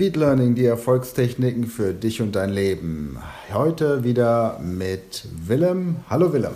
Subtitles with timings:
[0.00, 3.18] Speed Learning, die Erfolgstechniken für dich und dein Leben.
[3.52, 5.96] Heute wieder mit Willem.
[6.08, 6.54] Hallo Willem.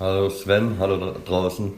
[0.00, 1.74] Hallo Sven, hallo draußen.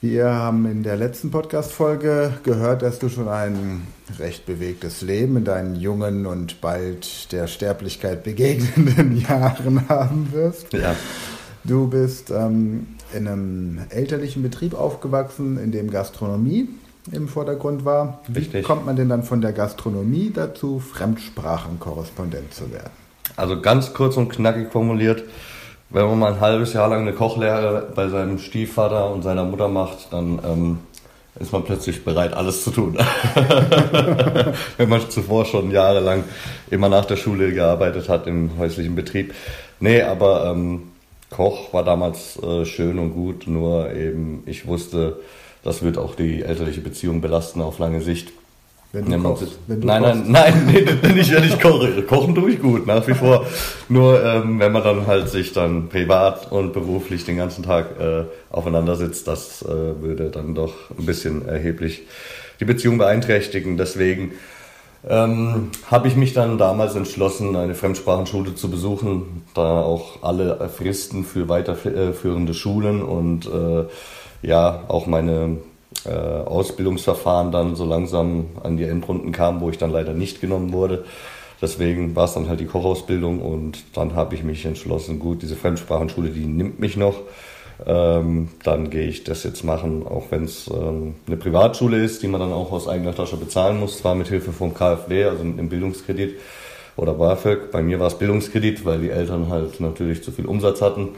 [0.00, 3.88] Wir haben in der letzten Podcast-Folge gehört, dass du schon ein
[4.20, 10.72] recht bewegtes Leben in deinen jungen und bald der Sterblichkeit begegnenden Jahren haben wirst.
[10.74, 10.94] Ja.
[11.64, 16.68] Du bist ähm, in einem elterlichen Betrieb aufgewachsen, in dem Gastronomie
[17.10, 18.20] im Vordergrund war.
[18.28, 18.64] Wie Richtig.
[18.64, 22.90] kommt man denn dann von der Gastronomie dazu, Fremdsprachenkorrespondent zu werden?
[23.36, 25.24] Also ganz kurz und knackig formuliert,
[25.90, 29.68] wenn man mal ein halbes Jahr lang eine Kochlehre bei seinem Stiefvater und seiner Mutter
[29.68, 30.78] macht, dann ähm,
[31.40, 32.96] ist man plötzlich bereit, alles zu tun.
[34.76, 36.24] wenn man zuvor schon jahrelang
[36.70, 39.34] immer nach der Schule gearbeitet hat im häuslichen Betrieb.
[39.80, 40.84] Nee, aber ähm,
[41.30, 45.20] Koch war damals äh, schön und gut, nur eben ich wusste,
[45.62, 48.32] das wird auch die elterliche Beziehung belasten auf lange Sicht.
[48.92, 49.58] Wenn du kochst.
[49.66, 50.28] Wenn du nein, kochst.
[50.28, 50.66] nein, nein,
[51.02, 52.02] nee, nicht, wenn ich koche.
[52.02, 53.46] Kochen tue ich gut, nach wie vor.
[53.88, 58.24] Nur ähm, wenn man dann halt sich dann privat und beruflich den ganzen Tag äh,
[58.50, 62.02] aufeinander sitzt, das äh, würde dann doch ein bisschen erheblich
[62.60, 63.78] die Beziehung beeinträchtigen.
[63.78, 64.32] Deswegen
[65.08, 71.24] ähm, habe ich mich dann damals entschlossen, eine Fremdsprachenschule zu besuchen, da auch alle Fristen
[71.24, 73.84] für weiterführende Schulen und äh,
[74.42, 75.58] ja auch meine
[76.04, 80.72] äh, Ausbildungsverfahren dann so langsam an die Endrunden kamen, wo ich dann leider nicht genommen
[80.72, 81.04] wurde.
[81.60, 85.54] Deswegen war es dann halt die Kochausbildung und dann habe ich mich entschlossen, gut, diese
[85.54, 87.14] Fremdsprachenschule, die nimmt mich noch.
[87.84, 92.28] Ähm, dann gehe ich das jetzt machen, auch wenn es ähm, eine Privatschule ist, die
[92.28, 95.58] man dann auch aus eigener Tasche bezahlen muss, zwar mit Hilfe vom KfW, also mit
[95.58, 96.36] einem Bildungskredit
[96.96, 97.70] oder BAföG.
[97.72, 101.10] Bei mir war es Bildungskredit, weil die Eltern halt natürlich zu viel Umsatz hatten.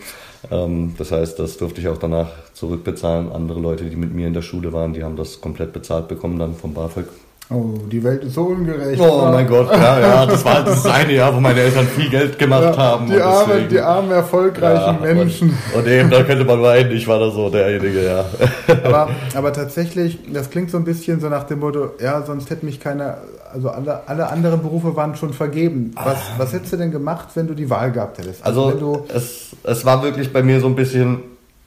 [0.51, 3.33] Ähm, das heißt, das durfte ich auch danach zurückbezahlen.
[3.33, 6.39] Andere Leute, die mit mir in der Schule waren, die haben das komplett bezahlt bekommen
[6.39, 7.07] dann vom BAföG.
[7.50, 8.99] Oh, die Welt ist so ungerecht.
[9.00, 12.38] Oh mein Gott, ja, ja, das war das eine Jahr, wo meine Eltern viel Geld
[12.38, 13.06] gemacht Ja, haben.
[13.06, 15.56] die, armen, die armen, erfolgreichen Ja, Menschen.
[15.75, 18.25] Und, und eben, da könnte man weinen, ich war da so derjenige, ja.
[18.82, 22.65] Aber, aber tatsächlich, das klingt so ein bisschen so nach dem Motto, ja, sonst hätte
[22.65, 23.19] mich keiner,
[23.53, 25.94] also alle, alle anderen Berufe waren schon vergeben.
[26.03, 28.41] Was, was hättest du denn gemacht, wenn du die Wahl gehabt hättest?
[28.41, 31.19] wenn Also du, es, es war wirklich bei mir so ein bisschen,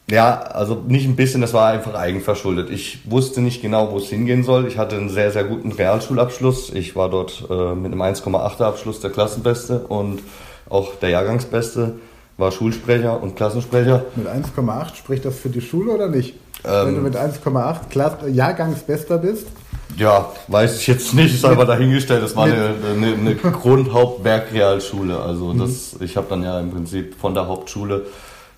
[0.09, 2.69] ja, also nicht ein bisschen, es war einfach eigenverschuldet.
[2.69, 4.66] Ich wusste nicht genau, wo es hingehen soll.
[4.68, 6.72] Ich hatte einen sehr, sehr guten Realschulabschluss.
[6.73, 10.19] Ich war dort äh, mit einem 1,8er Abschluss der Klassenbeste und
[10.69, 11.95] auch der Jahrgangsbeste,
[12.38, 14.06] war Schulsprecher und Klassensprecher.
[14.16, 16.35] mit 1,8 spricht das für die Schule oder nicht?
[16.66, 16.88] Ähm.
[16.88, 19.47] wenn du mit 1,8 Klass- Jahrgangsbester bist?
[19.97, 22.22] Ja, weiß ich jetzt nicht, ist aber dahingestellt.
[22.22, 23.35] Das war eine, eine, eine
[24.22, 25.19] Grundhauptwerkrealschule.
[25.19, 28.06] Also das, ich habe dann ja im Prinzip von der Hauptschule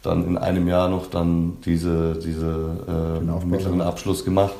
[0.01, 3.81] dann in einem Jahr noch dann diese, diese äh, mittleren.
[3.81, 4.53] Abschluss gemacht.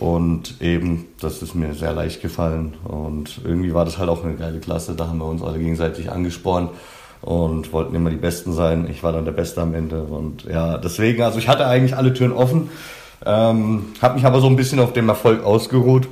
[0.00, 2.74] Und eben, das ist mir sehr leicht gefallen.
[2.84, 4.94] Und irgendwie war das halt auch eine geile Klasse.
[4.94, 6.70] Da haben wir uns alle gegenseitig angespornt
[7.20, 8.88] und wollten immer die Besten sein.
[8.90, 10.02] Ich war dann der Beste am Ende.
[10.02, 12.70] Und ja, deswegen, also ich hatte eigentlich alle Türen offen.
[13.24, 16.08] Ähm, habe mich aber so ein bisschen auf dem Erfolg ausgeruht.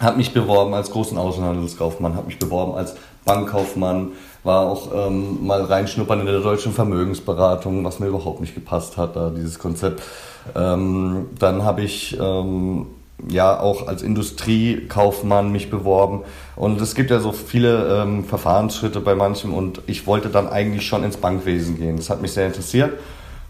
[0.00, 2.94] Habe mich beworben als großen Außenhandelskaufmann, habe mich beworben als
[3.24, 4.12] Bankkaufmann,
[4.48, 9.14] war auch ähm, mal reinschnuppern in der deutschen Vermögensberatung, was mir überhaupt nicht gepasst hat,
[9.14, 10.02] da dieses Konzept.
[10.56, 12.86] Ähm, dann habe ich ähm,
[13.28, 16.22] ja auch als Industriekaufmann mich beworben
[16.56, 20.86] und es gibt ja so viele ähm, Verfahrensschritte bei manchem und ich wollte dann eigentlich
[20.86, 21.96] schon ins Bankwesen gehen.
[21.96, 22.94] Das hat mich sehr interessiert.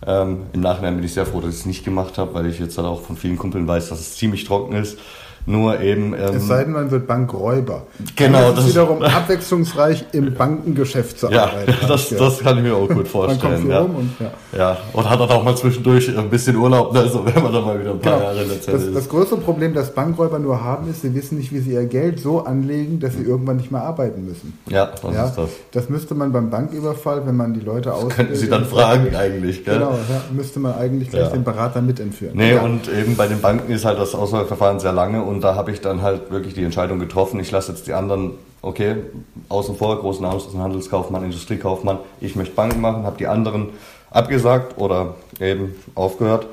[0.07, 2.59] Ähm, Im Nachhinein bin ich sehr froh, dass ich es nicht gemacht habe, weil ich
[2.59, 4.99] jetzt halt auch von vielen Kumpeln weiß, dass es ziemlich trocken ist.
[5.49, 6.13] Nur eben.
[6.15, 7.83] Ähm, Es sei denn, man wird Bankräuber.
[8.17, 11.75] Genau, ist das- es wiederum abwechslungsreich im Bankengeschäft zu ja, arbeiten.
[11.89, 12.27] das, gehört.
[12.33, 13.63] das kann ich mir auch gut Man kommt vorstellen.
[13.63, 13.81] so ja.
[13.81, 14.59] und ja.
[14.59, 17.81] ja, und hat dann auch mal zwischendurch ein bisschen Urlaub, also wenn man dann mal
[17.81, 18.25] wieder ein paar Genau.
[18.27, 18.97] Jahre in der Zelle Das, ist.
[18.97, 22.21] das größte Problem, das Bankräuber nur haben, ist, sie wissen nicht, wie sie ihr Geld
[22.21, 24.59] so anlegen, dass sie irgendwann nicht mehr arbeiten müssen.
[24.69, 25.39] ja, was Ja, ist
[25.73, 25.89] das?
[25.89, 29.75] müsste man beim Banküberfall, wenn man die Leute aus Könnten Sie dann fragen eigentlich, gell?
[29.79, 31.31] Genau, ja, müsste man eigentlich gleich Ja.
[31.31, 32.37] den Berater mitentführen.
[32.37, 32.61] Nee, ja.
[32.61, 35.81] und eben bei den Banken ist halt das Auswahlverfahren sehr lange und da habe ich
[35.81, 38.33] dann halt wirklich die Entscheidung getroffen, ich lasse jetzt die anderen,
[38.63, 38.97] okay,
[39.49, 43.71] außen vor, großen Außenhandelskaufmann, Industriekaufmann, ich möchte Banken machen, habe die anderen
[44.11, 46.47] abgesagt oder eben aufgehört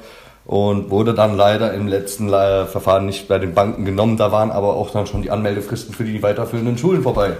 [0.46, 4.18] und wurde dann leider im letzten äh, Verfahren nicht bei den Banken genommen.
[4.18, 7.34] Da waren aber auch dann schon die Anmeldefristen für die weiterführenden Schulen vorbei.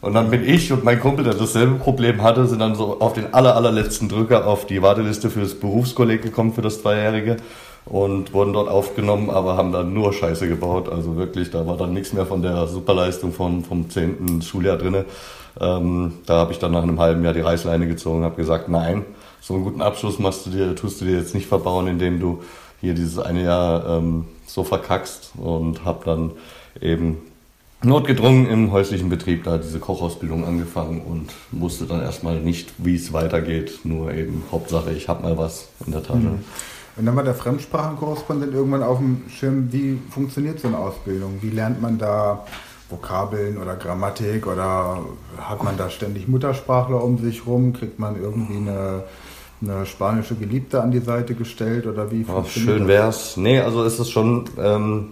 [0.00, 3.14] Und dann bin ich und mein Kumpel, der dasselbe Problem hatte, sind dann so auf
[3.14, 7.36] den aller, allerletzten Drücker auf die Warteliste für das Berufskolleg gekommen für das Zweijährige
[7.88, 10.90] und wurden dort aufgenommen, aber haben dann nur Scheiße gebaut.
[10.90, 14.42] Also wirklich, da war dann nichts mehr von der Superleistung von, vom 10.
[14.42, 15.06] Schuljahr drinne.
[15.58, 18.68] Ähm, da habe ich dann nach einem halben Jahr die Reißleine gezogen und habe gesagt,
[18.68, 19.04] nein,
[19.40, 22.42] so einen guten Abschluss machst du dir, tust du dir jetzt nicht verbauen, indem du
[22.80, 26.32] hier dieses eine Jahr ähm, so verkackst und habe dann
[26.80, 27.18] eben
[27.82, 33.12] notgedrungen im häuslichen Betrieb da diese Kochausbildung angefangen und wusste dann erstmal nicht, wie es
[33.12, 33.80] weitergeht.
[33.84, 36.18] Nur eben Hauptsache, ich habe mal was in der Tasche.
[36.18, 36.44] Mhm.
[36.98, 41.38] Und dann war der Fremdsprachenkorrespondent irgendwann auf dem Schirm, wie funktioniert so eine Ausbildung?
[41.40, 42.44] Wie lernt man da
[42.90, 44.98] Vokabeln oder Grammatik oder
[45.40, 47.72] hat man da ständig Muttersprachler um sich rum?
[47.72, 49.04] Kriegt man irgendwie eine,
[49.62, 53.36] eine spanische Geliebte an die Seite gestellt oder wie Ach, schön wär's.
[53.36, 55.10] Nee, also ist es schon, ähm,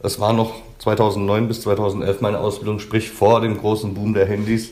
[0.00, 4.70] es war noch 2009 bis 2011 meine Ausbildung, sprich vor dem großen Boom der Handys.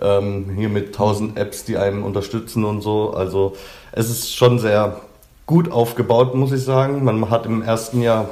[0.00, 3.10] Ähm, hier mit 1000 Apps, die einem unterstützen und so.
[3.10, 3.56] Also
[3.92, 5.00] es ist schon sehr
[5.48, 7.02] gut aufgebaut, muss ich sagen.
[7.02, 8.28] Man hat im ersten Jahr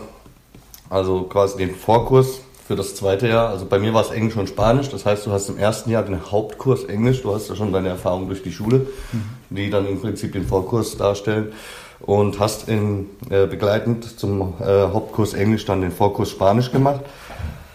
[0.91, 3.49] also quasi den Vorkurs für das zweite Jahr.
[3.49, 4.91] Also bei mir war es Englisch und Spanisch.
[4.91, 7.23] Das heißt, du hast im ersten Jahr den Hauptkurs Englisch.
[7.23, 9.23] Du hast ja schon deine Erfahrung durch die Schule, mhm.
[9.49, 11.53] die dann im Prinzip den Vorkurs darstellen
[12.01, 17.01] und hast in, äh, begleitend zum äh, Hauptkurs Englisch dann den Vorkurs Spanisch gemacht.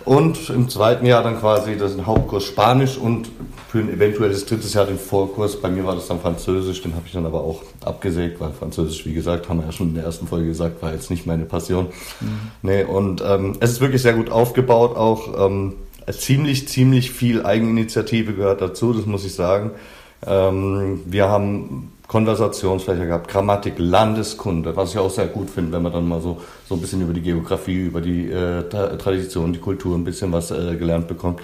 [0.05, 3.29] Und im zweiten Jahr dann quasi den Hauptkurs Spanisch und
[3.69, 5.61] für ein eventuelles drittes Jahr den Vorkurs.
[5.61, 9.05] Bei mir war das dann Französisch, den habe ich dann aber auch abgesägt, weil Französisch,
[9.05, 11.45] wie gesagt, haben wir ja schon in der ersten Folge gesagt, war jetzt nicht meine
[11.45, 11.87] Passion.
[12.19, 12.27] Mhm.
[12.63, 15.75] Nee, und ähm, es ist wirklich sehr gut aufgebaut, auch ähm,
[16.11, 19.71] ziemlich, ziemlich viel Eigeninitiative gehört dazu, das muss ich sagen.
[20.25, 25.93] Ähm, wir haben Konversationsfläche gehabt, Grammatik, Landeskunde, was ich auch sehr gut finde, wenn man
[25.93, 29.95] dann mal so, so ein bisschen über die Geografie, über die äh, Tradition, die Kultur
[29.95, 31.39] ein bisschen was äh, gelernt bekommt.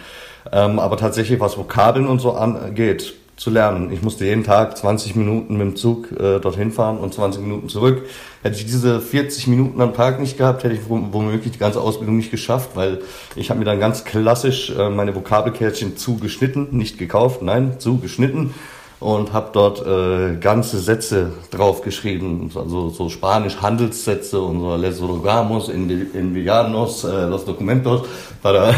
[0.52, 3.94] Ähm, aber tatsächlich, was Vokabeln und so angeht, zu lernen.
[3.94, 7.70] Ich musste jeden Tag 20 Minuten mit dem Zug äh, dorthin fahren und 20 Minuten
[7.70, 8.02] zurück.
[8.44, 12.18] Hätte ich diese 40 Minuten am Tag nicht gehabt, hätte ich womöglich die ganze Ausbildung
[12.18, 13.00] nicht geschafft, weil
[13.38, 18.54] ich habe mir dann ganz klassisch äh, meine Vokabelkärtchen zugeschnitten, nicht gekauft, nein, zugeschnitten
[19.00, 25.70] und habe dort äh, ganze Sätze draufgeschrieben, also so Spanisch Handelssätze und so Les Rogamos,
[25.70, 28.08] Envianos, äh, Los Documentos,
[28.42, 28.74] para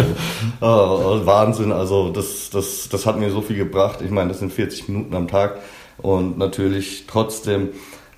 [0.60, 4.00] oh, Wahnsinn, also das, das, das hat mir so viel gebracht.
[4.04, 5.60] Ich meine, das sind 40 Minuten am Tag
[5.98, 7.68] und natürlich trotzdem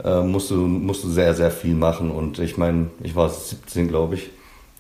[0.03, 3.89] äh, musst, du, musst du sehr, sehr viel machen und ich meine, ich war 17,
[3.89, 4.31] glaube ich,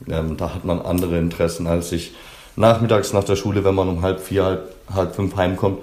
[0.08, 2.14] ähm, da hat man andere Interessen als ich
[2.56, 5.80] nachmittags nach der Schule, wenn man um halb vier, halb, halb fünf heimkommt,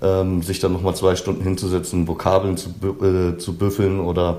[0.00, 2.70] ähm, sich dann nochmal zwei Stunden hinzusetzen, Vokabeln zu,
[3.02, 4.38] äh, zu büffeln oder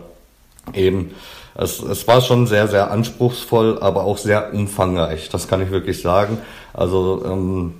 [0.73, 1.11] eben.
[1.55, 5.29] Es, es war schon sehr, sehr anspruchsvoll, aber auch sehr umfangreich.
[5.29, 6.39] Das kann ich wirklich sagen.
[6.73, 7.73] Also ähm,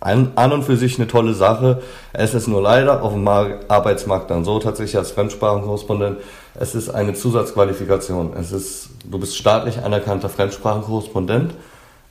[0.00, 1.82] an, an und für sich eine tolle Sache.
[2.12, 6.18] Es ist nur leider auf dem Arbeitsmarkt dann so, tatsächlich als Fremdsprachenkorrespondent,
[6.58, 8.32] es ist eine Zusatzqualifikation.
[8.34, 11.54] Es ist, du bist staatlich anerkannter Fremdsprachenkorrespondent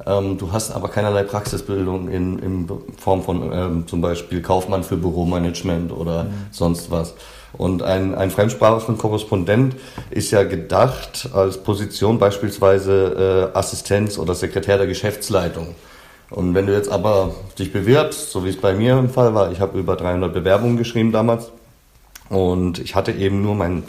[0.05, 5.91] du hast aber keinerlei Praxisbildung in, in Form von ähm, zum Beispiel Kaufmann für Büromanagement
[5.91, 6.33] oder mhm.
[6.51, 7.13] sonst was.
[7.53, 9.75] Und ein, ein fremdsprachiger Korrespondent
[10.11, 15.75] ist ja gedacht als Position beispielsweise äh, Assistenz oder Sekretär der Geschäftsleitung.
[16.29, 19.51] Und wenn du jetzt aber dich bewirbst, so wie es bei mir im Fall war,
[19.51, 21.51] ich habe über 300 Bewerbungen geschrieben damals
[22.29, 23.83] und ich hatte eben nur meinen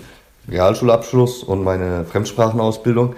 [0.48, 3.14] Realschulabschluss und meine Fremdsprachenausbildung,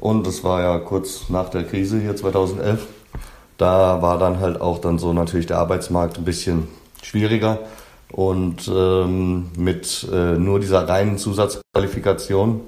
[0.00, 2.86] und das war ja kurz nach der Krise hier 2011.
[3.58, 6.68] Da war dann halt auch dann so natürlich der Arbeitsmarkt ein bisschen
[7.02, 7.58] schwieriger.
[8.10, 12.62] Und ähm, mit äh, nur dieser reinen Zusatzqualifikation,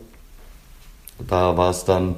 [1.26, 2.16] da war es dann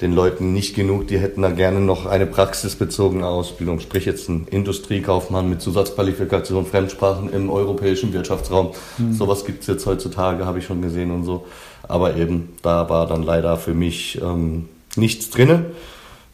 [0.00, 4.46] den Leuten nicht genug, die hätten da gerne noch eine praxisbezogene Ausbildung, sprich jetzt ein
[4.50, 8.72] Industriekaufmann mit Zusatzqualifikation, Fremdsprachen im europäischen Wirtschaftsraum.
[8.98, 9.12] Mhm.
[9.14, 11.46] Sowas gibt's jetzt heutzutage, habe ich schon gesehen und so.
[11.88, 15.66] Aber eben, da war dann leider für mich ähm, nichts drinne.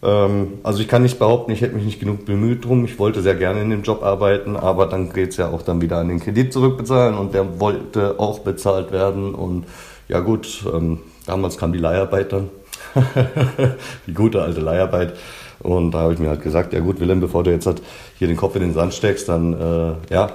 [0.03, 2.85] Ähm, also ich kann nicht behaupten, ich hätte mich nicht genug bemüht drum.
[2.85, 5.99] Ich wollte sehr gerne in dem Job arbeiten, aber dann geht's ja auch dann wieder
[5.99, 9.35] an den Kredit zurückbezahlen und der wollte auch bezahlt werden.
[9.35, 9.67] Und
[10.09, 12.51] ja gut, ähm, damals kam die Leiharbeit dann.
[14.07, 15.15] die gute alte Leiharbeit.
[15.63, 17.83] Und da habe ich mir halt gesagt, ja gut, Willem, bevor du jetzt halt
[18.19, 20.31] hier den Kopf in den Sand steckst, dann äh, ja,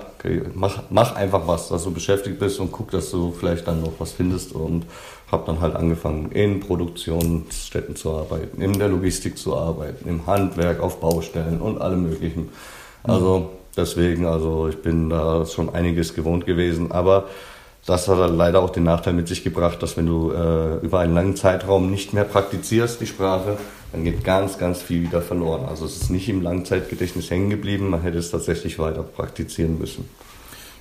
[0.54, 3.94] mach, mach einfach was, dass du beschäftigt bist und guck, dass du vielleicht dann noch
[4.00, 4.54] was findest.
[4.54, 4.86] Und
[5.32, 10.80] habe dann halt angefangen, in Produktionsstätten zu arbeiten, in der Logistik zu arbeiten, im Handwerk,
[10.80, 12.50] auf Baustellen und allem möglichen.
[13.04, 17.26] Also deswegen, also ich bin da schon einiges gewohnt gewesen, aber
[17.88, 21.14] Das hat leider auch den Nachteil mit sich gebracht, dass wenn du äh, über einen
[21.14, 23.58] langen Zeitraum nicht mehr praktizierst, die Sprache,
[23.92, 25.66] dann geht ganz, ganz viel wieder verloren.
[25.68, 30.06] Also es ist nicht im Langzeitgedächtnis hängen geblieben, man hätte es tatsächlich weiter praktizieren müssen.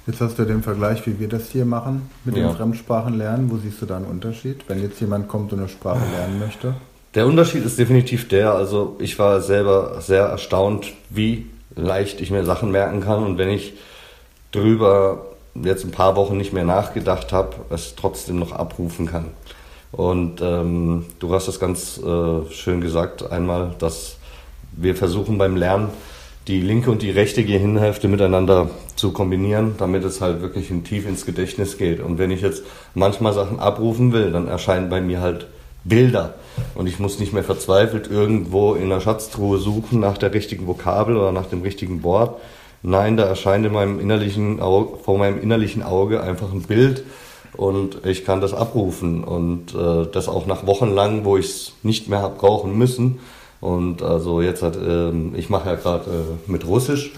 [0.07, 2.49] Jetzt hast du den Vergleich, wie wir das hier machen mit Ja.
[2.49, 3.51] dem Fremdsprachenlernen.
[3.51, 6.75] Wo siehst du da einen Unterschied, wenn jetzt jemand kommt und eine Sprache lernen möchte?
[7.15, 12.45] Der Unterschied ist definitiv der, also ich war selber sehr erstaunt, wie leicht ich mir
[12.45, 13.73] Sachen merken kann und wenn ich
[14.53, 19.27] drüber jetzt ein paar Wochen nicht mehr nachgedacht habe, es trotzdem noch abrufen kann.
[19.97, 24.19] Und ähm, du hast es ganz äh, schön gesagt einmal, dass
[24.73, 25.89] wir versuchen beim Lernen
[26.49, 31.25] die linke und die rechte Gehirnhälfte miteinander zu kombinieren, damit es halt wirklich tief ins
[31.25, 32.01] Gedächtnis geht.
[32.01, 32.63] Und wenn ich jetzt
[32.95, 35.47] manchmal Sachen abrufen will, dann erscheinen bei mir halt
[35.83, 36.35] Bilder.
[36.75, 41.17] Und ich muss nicht mehr verzweifelt irgendwo in der Schatztruhe suchen nach der richtigen Vokabel
[41.17, 42.41] oder nach dem richtigen Wort.
[42.83, 47.03] Nein, da erscheint in meinem innerlichen Auge, vor meinem innerlichen Auge einfach ein Bild
[47.57, 51.73] und ich kann das abrufen und äh, das auch nach Wochen lang, wo ich es
[51.83, 53.19] nicht mehr habe brauchen müssen.
[53.61, 57.13] Und also jetzt hat, ähm, ich mache ja gerade äh, mit Russisch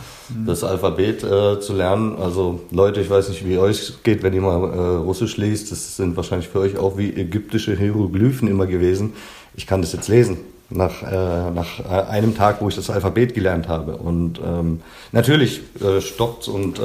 [0.47, 2.16] das Alphabet äh, zu lernen.
[2.16, 5.73] Also Leute, ich weiß nicht, wie euch geht, wenn ihr mal äh, Russisch liest.
[5.73, 9.14] Das sind wahrscheinlich für euch auch wie ägyptische Hieroglyphen immer gewesen.
[9.56, 10.38] Ich kann das jetzt lesen
[10.70, 13.97] nach, äh, nach äh, einem Tag, wo ich das Alphabet gelernt habe.
[13.97, 14.80] Und ähm,
[15.12, 16.82] natürlich äh, stockt und äh,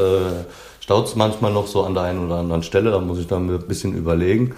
[0.83, 2.91] staut manchmal noch so an der einen oder anderen Stelle.
[2.91, 4.53] Da muss ich dann ein bisschen überlegen.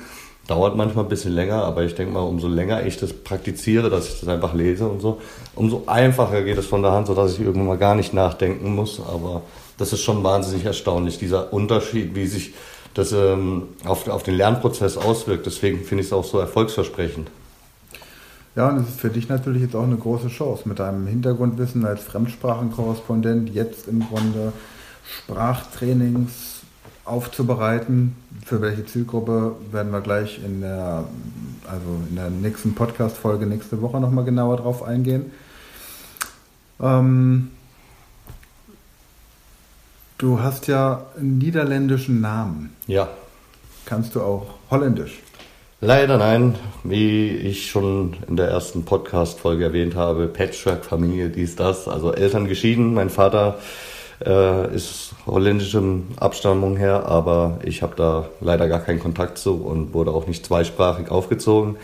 [0.48, 4.08] Dauert manchmal ein bisschen länger, aber ich denke mal, umso länger ich das praktiziere, dass
[4.08, 5.20] ich das einfach lese und so,
[5.56, 9.00] umso einfacher geht es von der Hand, sodass ich irgendwann mal gar nicht nachdenken muss.
[9.00, 9.44] Aber
[9.78, 12.54] das ist schon wahnsinnig erstaunlich, dieser Unterschied, wie sich
[12.96, 15.46] das ähm, auf, auf den Lernprozess auswirkt.
[15.46, 17.30] Deswegen finde ich es auch so erfolgsversprechend.
[18.56, 21.86] Ja, und es ist für dich natürlich jetzt auch eine große Chance, mit deinem Hintergrundwissen
[21.86, 24.54] als Fremdsprachenkorrespondent jetzt im Grunde
[25.08, 26.62] Sprachtrainings
[27.04, 28.16] aufzubereiten.
[28.46, 31.06] Für welche Zielgruppe werden wir gleich in der,
[31.66, 35.32] also in der nächsten Podcast-Folge nächste Woche nochmal genauer drauf eingehen.
[36.82, 37.52] Ähm,
[40.18, 42.76] du hast ja einen niederländischen Namen.
[42.88, 43.10] Ja,
[43.86, 45.20] Kannst du auch Holländisch?
[45.80, 52.12] Leider nein, wie ich schon in der ersten Podcast-Folge erwähnt habe, Patchwork-Familie, dies, das, also
[52.12, 52.96] Eltern geschieden.
[52.96, 53.60] Mein Vater
[54.24, 59.94] äh, ist holländischen Abstammung her, aber ich habe da leider gar keinen Kontakt zu und
[59.94, 61.78] wurde auch nicht zweisprachig aufgezogen.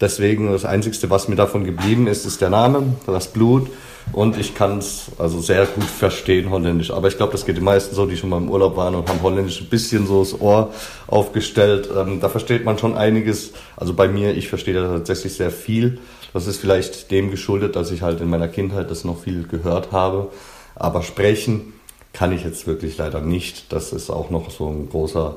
[0.00, 3.68] Deswegen das Einzige, was mir davon geblieben ist, ist der Name, das Blut
[4.12, 6.90] und ich kann es also sehr gut verstehen, Holländisch.
[6.90, 9.08] Aber ich glaube, das geht den meisten so, die schon mal im Urlaub waren und
[9.08, 10.72] haben Holländisch ein bisschen so das Ohr
[11.06, 11.88] aufgestellt.
[11.94, 13.52] Ähm, da versteht man schon einiges.
[13.76, 15.98] Also bei mir, ich verstehe da tatsächlich sehr viel.
[16.32, 19.92] Das ist vielleicht dem geschuldet, dass ich halt in meiner Kindheit das noch viel gehört
[19.92, 20.28] habe.
[20.76, 21.72] Aber sprechen
[22.12, 23.72] kann ich jetzt wirklich leider nicht.
[23.72, 25.36] Das ist auch noch so ein großer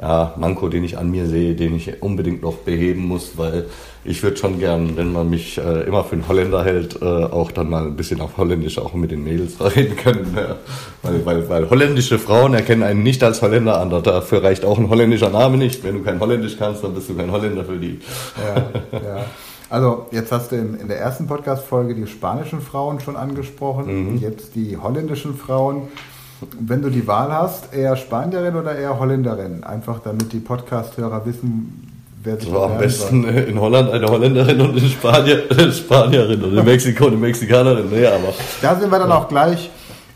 [0.00, 3.66] ja, Manko, den ich an mir sehe, den ich unbedingt noch beheben muss, weil
[4.04, 7.50] ich würde schon gern, wenn man mich äh, immer für einen Holländer hält, äh, auch
[7.50, 10.36] dann mal ein bisschen auf Holländisch auch mit den Mädels reden können.
[10.36, 10.56] Ja.
[11.02, 13.90] Weil, weil, weil holländische Frauen erkennen einen nicht als Holländer an.
[14.02, 15.82] Dafür reicht auch ein holländischer Name nicht.
[15.82, 18.00] Wenn du kein Holländisch kannst, dann bist du kein Holländer für die.
[18.36, 19.24] Ja, ja.
[19.68, 24.54] Also jetzt hast du in, in der ersten Podcast-Folge die spanischen Frauen schon angesprochen, jetzt
[24.54, 25.88] die holländischen Frauen.
[26.60, 29.64] Wenn du die Wahl hast, eher Spanierin oder eher Holländerin?
[29.64, 31.90] Einfach damit die Podcast-Hörer wissen,
[32.22, 33.32] wer sich So am besten soll.
[33.34, 37.86] äh, in Holland eine Holländerin und in Spanier eine Spanierin und in Mexiko eine Mexikanerin.
[37.90, 39.70] Nee, aber Da sind wir dann auch gleich.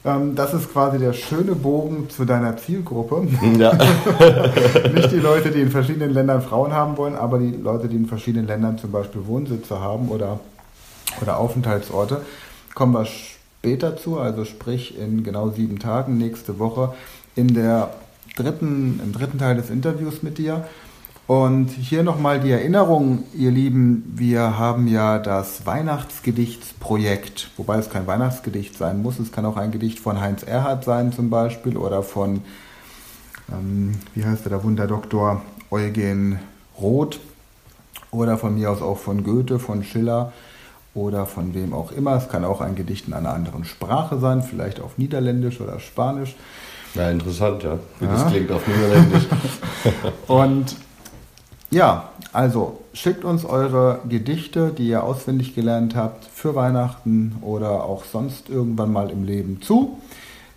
[0.04, 3.28] Ähm, das ist quasi der schöne Bogen zu deiner Zielgruppe.
[3.58, 3.72] ja.
[4.94, 8.06] Nicht die Leute, die in verschiedenen Ländern Frauen haben wollen, aber die Leute, die in
[8.06, 10.40] verschiedenen Ländern zum Beispiel Wohnsitze haben oder,
[11.20, 12.22] oder Aufenthaltsorte.
[12.74, 16.94] Kommen wir später zu, also sprich in genau sieben Tagen, nächste Woche,
[17.36, 17.90] in der
[18.36, 20.64] dritten, im dritten Teil des Interviews mit dir.
[21.30, 28.08] Und hier nochmal die Erinnerung, ihr Lieben, wir haben ja das Weihnachtsgedichtsprojekt, wobei es kein
[28.08, 32.02] Weihnachtsgedicht sein muss, es kann auch ein Gedicht von Heinz Erhardt sein zum Beispiel oder
[32.02, 32.42] von
[33.48, 36.40] ähm, wie heißt der, der Wunderdoktor Eugen
[36.80, 37.20] Roth
[38.10, 40.32] oder von mir aus auch von Goethe, von Schiller
[40.94, 42.16] oder von wem auch immer.
[42.16, 46.34] Es kann auch ein Gedicht in einer anderen Sprache sein, vielleicht auf Niederländisch oder Spanisch.
[46.94, 47.78] ja, interessant, ja.
[48.00, 48.14] Wie Ja.
[48.14, 49.28] das klingt auf Niederländisch.
[50.26, 50.74] Und
[51.70, 58.04] ja, also schickt uns eure Gedichte, die ihr auswendig gelernt habt, für Weihnachten oder auch
[58.04, 59.98] sonst irgendwann mal im Leben zu.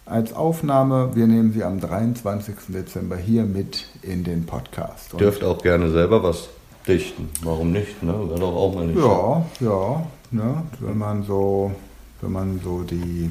[0.05, 2.55] Als Aufnahme, wir nehmen sie am 23.
[2.69, 5.13] Dezember hier mit in den Podcast.
[5.13, 6.49] Und Dürft auch gerne selber was
[6.87, 7.29] dichten.
[7.41, 8.03] Warum nicht?
[8.03, 8.13] Ne?
[8.29, 8.99] Wäre doch auch mal nicht.
[8.99, 11.71] Ja, ja, ne, wenn man so,
[12.21, 13.29] wenn man so die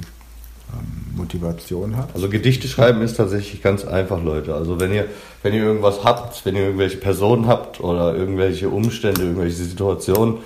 [1.15, 2.09] Motivation hat.
[2.15, 4.55] Also Gedichte schreiben ist tatsächlich ganz einfach, Leute.
[4.55, 5.07] Also wenn ihr,
[5.43, 10.39] wenn ihr irgendwas habt, wenn ihr irgendwelche Personen habt oder irgendwelche Umstände, irgendwelche Situationen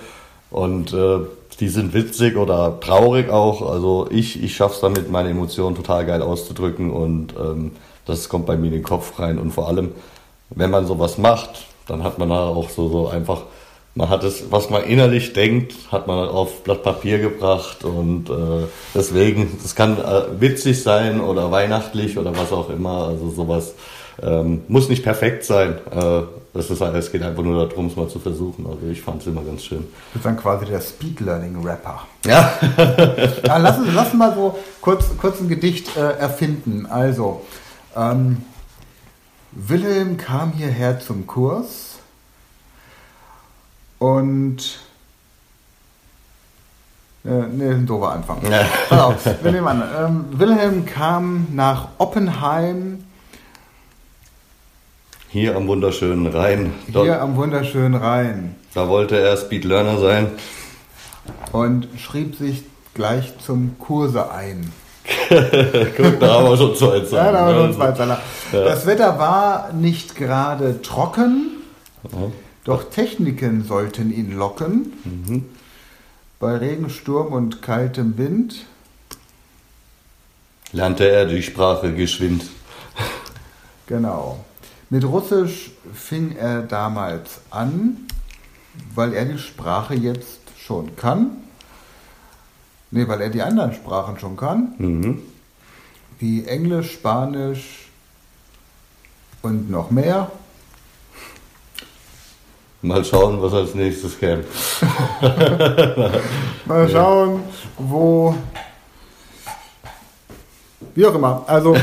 [0.51, 1.19] und äh,
[1.59, 3.67] die sind witzig oder traurig auch.
[3.69, 7.71] Also ich, ich schaffe es damit, meine Emotionen total geil auszudrücken und ähm,
[8.05, 9.39] das kommt bei mir in den Kopf rein.
[9.39, 9.91] Und vor allem,
[10.49, 13.43] wenn man sowas macht, dann hat man da auch so, so einfach,
[13.97, 18.67] man hat es, was man innerlich denkt, hat man auf Blatt Papier gebracht und äh,
[18.93, 23.73] deswegen, das kann äh, witzig sein oder weihnachtlich oder was auch immer, also sowas
[24.21, 25.79] ähm, muss nicht perfekt sein.
[25.91, 26.21] Äh,
[26.53, 28.65] das ist, es geht einfach nur darum, es mal zu versuchen.
[28.65, 29.79] Also ich fand es immer ganz schön.
[29.79, 32.01] Du bist dann quasi der Speed Learning Rapper.
[32.25, 32.53] Ja.
[33.45, 36.87] ja lass, uns, lass uns mal so kurz, kurz ein Gedicht äh, erfinden.
[36.87, 37.41] Also,
[37.95, 38.37] ähm,
[39.51, 41.86] Wilhelm kam hierher zum Kurs
[43.99, 44.79] und
[47.25, 48.39] äh, nee, ein doofer Anfang.
[48.49, 48.65] Ja.
[48.87, 49.83] Pass auf, wir nehmen an.
[49.97, 53.03] Ähm, Wilhelm kam nach Oppenheim.
[55.29, 56.73] Hier am wunderschönen Rhein.
[56.87, 58.55] Dort, Hier am wunderschönen Rhein.
[58.73, 60.27] Da wollte er Speed Learner sein.
[61.51, 62.63] Und schrieb sich
[62.93, 64.71] gleich zum Kurse ein.
[65.29, 67.11] Guck, da haben wir schon zwei Zeilen.
[67.11, 68.17] Ja, da haben wir schon zwei Zeilen.
[68.53, 68.63] Ja.
[68.63, 71.51] Das Wetter war nicht gerade trocken,
[72.03, 72.31] ja.
[72.67, 74.93] Doch Techniken sollten ihn locken.
[75.05, 75.45] Mhm.
[76.37, 78.65] Bei Regen, Sturm und kaltem Wind
[80.73, 82.43] lernte er die Sprache geschwind.
[83.87, 84.43] Genau.
[84.89, 88.05] Mit Russisch fing er damals an,
[88.93, 91.37] weil er die Sprache jetzt schon kann.
[92.91, 94.73] Nee, weil er die anderen Sprachen schon kann.
[94.77, 95.21] Mhm.
[96.19, 97.87] Wie Englisch, Spanisch
[99.41, 100.31] und noch mehr.
[102.81, 104.43] Mal schauen, was als nächstes käme.
[106.65, 107.41] Mal schauen,
[107.77, 108.35] wo.
[110.93, 111.43] Wie auch immer.
[111.47, 111.73] Also.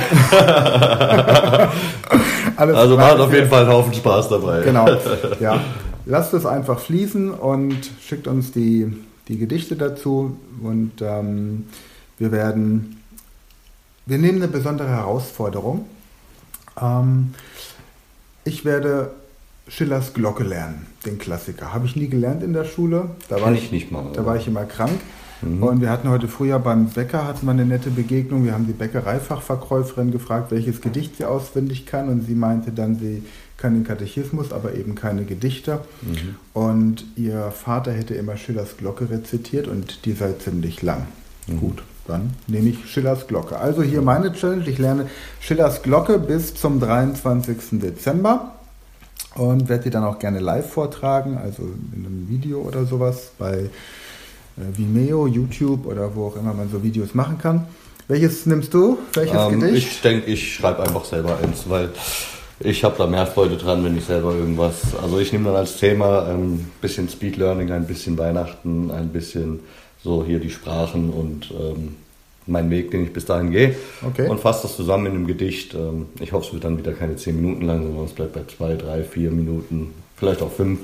[2.57, 4.61] also macht auf jeden Fall einen Haufen Spaß dabei.
[4.63, 4.87] Genau.
[5.41, 5.61] Ja.
[6.07, 8.93] Lasst es einfach fließen und schickt uns die
[9.29, 11.67] die Gedichte dazu und ähm,
[12.19, 13.01] wir werden,
[14.07, 15.87] wir nehmen eine besondere Herausforderung.
[16.81, 17.35] Ähm,
[18.45, 19.13] ich werde
[19.69, 21.73] Schillers Glocke lernen, den Klassiker.
[21.73, 23.11] Habe ich nie gelernt in der Schule.
[23.29, 24.13] Da war ich, ich nicht mal.
[24.13, 25.01] Da war ich immer krank.
[25.41, 25.63] Mhm.
[25.63, 28.45] Und wir hatten heute früher beim Bäcker hatten wir eine nette Begegnung.
[28.45, 32.09] Wir haben die Bäckereifachverkäuferin gefragt, welches Gedicht sie auswendig kann.
[32.09, 33.23] Und sie meinte dann, sie
[33.57, 35.81] kann den Katechismus, aber eben keine Gedichte.
[36.03, 36.37] Mhm.
[36.53, 41.07] Und ihr Vater hätte immer Schillers Glocke rezitiert und die sei ziemlich lang.
[41.47, 41.61] Mhm.
[41.61, 43.59] Gut, dann nehme ich Schillers Glocke.
[43.59, 44.69] Also hier meine Challenge.
[44.69, 45.09] Ich lerne
[45.41, 47.81] Schillers Glocke bis zum 23.
[47.81, 48.53] Dezember
[49.37, 53.55] und werde die dann auch gerne live vortragen, also in einem Video oder sowas bei
[54.57, 57.67] äh, Vimeo, YouTube oder wo auch immer man so Videos machen kann.
[58.07, 58.99] Welches nimmst du?
[59.15, 59.89] Welches ähm, Gedicht?
[59.89, 61.91] Ich denke, ich schreibe einfach selber eins, weil
[62.61, 64.95] ich habe da mehr Freude dran, wenn ich selber irgendwas.
[65.03, 69.09] Also ich nehme dann als Thema ein ähm, bisschen Speed Learning, ein bisschen Weihnachten, ein
[69.09, 69.61] bisschen
[70.03, 71.97] so hier die Sprachen und ähm,
[72.47, 73.75] meinen Weg, den ich bis dahin gehe.
[74.07, 74.29] Okay.
[74.29, 75.75] Und fasse das zusammen in einem Gedicht.
[75.75, 78.43] Ähm, ich hoffe, es wird dann wieder keine zehn Minuten lang, sondern es bleibt bei
[78.45, 80.81] zwei, drei, vier Minuten, vielleicht auch fünf.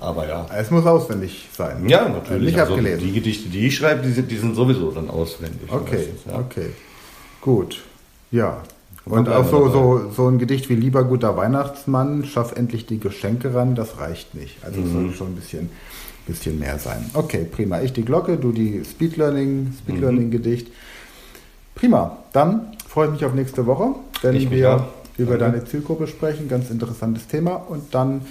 [0.00, 0.46] Aber ja.
[0.56, 1.88] Es muss auswendig sein.
[1.88, 2.46] Ja, natürlich.
[2.46, 3.00] Nicht also abgelesen.
[3.00, 5.70] Die Gedichte, die ich schreibe, die sind, die sind sowieso dann auswendig.
[5.70, 6.38] Okay, meistens, ja.
[6.38, 6.70] okay.
[7.42, 7.82] Gut.
[8.30, 8.62] Ja,
[9.10, 13.54] und auch so, so, so ein Gedicht wie Lieber guter Weihnachtsmann, schaff endlich die Geschenke
[13.54, 14.56] ran, das reicht nicht.
[14.62, 14.92] Also es mhm.
[14.92, 15.70] soll schon ein bisschen,
[16.26, 17.10] bisschen mehr sein.
[17.14, 17.80] Okay, prima.
[17.80, 20.00] Ich die Glocke, du die Speed Learning, Speed mhm.
[20.02, 20.68] Learning Gedicht.
[21.80, 22.18] Prima.
[22.32, 24.86] Dann freue ich mich auf nächste Woche, wenn ich wir
[25.18, 26.48] über deine Zielgruppe sprechen.
[26.48, 27.54] Ganz interessantes Thema.
[27.54, 28.22] Und dann,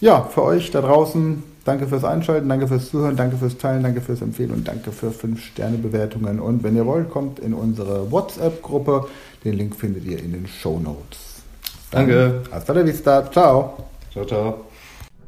[0.00, 4.00] ja, für euch da draußen Danke fürs Einschalten, danke fürs Zuhören, danke fürs Teilen, danke
[4.00, 6.40] fürs Empfehlen und danke für 5-Sterne-Bewertungen.
[6.40, 9.06] Und wenn ihr wollt, kommt in unsere WhatsApp-Gruppe.
[9.44, 11.42] Den Link findet ihr in den Show Notes.
[11.92, 12.42] Danke.
[12.50, 13.30] Hasta la vista.
[13.30, 13.74] Ciao.
[14.12, 14.71] Ciao, ciao.